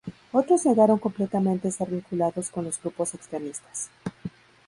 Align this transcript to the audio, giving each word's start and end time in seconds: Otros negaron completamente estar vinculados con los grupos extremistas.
Otros 0.31 0.65
negaron 0.65 0.97
completamente 0.97 1.67
estar 1.67 1.87
vinculados 1.87 2.49
con 2.49 2.63
los 2.63 2.81
grupos 2.81 3.13
extremistas. 3.13 3.91